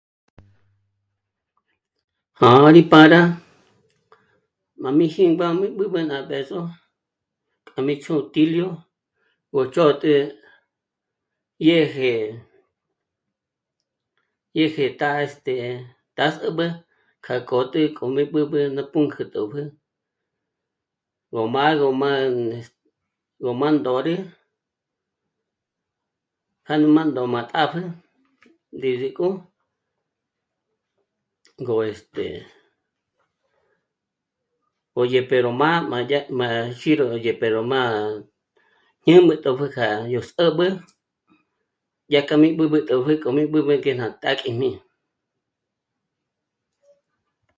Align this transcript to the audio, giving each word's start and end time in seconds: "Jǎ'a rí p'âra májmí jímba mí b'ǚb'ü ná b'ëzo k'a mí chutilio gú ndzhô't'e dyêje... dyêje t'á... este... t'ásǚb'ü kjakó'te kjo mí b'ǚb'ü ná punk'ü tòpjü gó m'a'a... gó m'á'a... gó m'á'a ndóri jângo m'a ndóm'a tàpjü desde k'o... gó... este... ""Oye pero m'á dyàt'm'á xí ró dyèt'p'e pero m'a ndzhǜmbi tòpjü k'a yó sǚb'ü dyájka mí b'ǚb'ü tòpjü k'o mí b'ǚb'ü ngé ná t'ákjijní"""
"Jǎ'a 2.37 2.67
rí 2.75 2.81
p'âra 2.91 3.21
májmí 4.81 5.05
jímba 5.13 5.45
mí 5.59 5.67
b'ǚb'ü 5.77 5.99
ná 6.09 6.17
b'ëzo 6.29 6.61
k'a 7.67 7.79
mí 7.87 7.93
chutilio 8.03 8.67
gú 9.51 9.59
ndzhô't'e 9.67 10.15
dyêje... 11.61 12.13
dyêje 14.53 14.85
t'á... 14.99 15.09
este... 15.25 15.55
t'ásǚb'ü 16.15 16.65
kjakó'te 17.25 17.81
kjo 17.95 18.05
mí 18.15 18.23
b'ǚb'ü 18.33 18.59
ná 18.75 18.83
punk'ü 18.91 19.23
tòpjü 19.33 19.63
gó 21.33 21.41
m'a'a... 21.53 21.71
gó 21.79 21.89
m'á'a... 22.01 22.21
gó 23.43 23.51
m'á'a 23.59 23.73
ndóri 23.79 24.15
jângo 26.67 26.87
m'a 26.95 27.03
ndóm'a 27.09 27.41
tàpjü 27.51 27.81
desde 28.81 29.09
k'o... 29.17 29.27
gó... 31.67 31.75
este... 31.91 32.27
""Oye 35.01 35.21
pero 35.29 35.49
m'á 35.61 35.69
dyàt'm'á 36.09 36.47
xí 36.79 36.91
ró 36.99 37.05
dyèt'p'e 37.23 37.39
pero 37.43 37.61
m'a 37.71 37.81
ndzhǜmbi 39.05 39.33
tòpjü 39.43 39.67
k'a 39.75 39.87
yó 40.13 40.21
sǚb'ü 40.29 40.67
dyájka 42.11 42.35
mí 42.41 42.49
b'ǚb'ü 42.57 42.79
tòpjü 42.89 43.13
k'o 43.21 43.29
mí 43.37 43.43
b'ǚb'ü 43.51 43.73
ngé 43.79 43.91
ná 43.99 44.07
t'ákjijní""" 44.21 44.69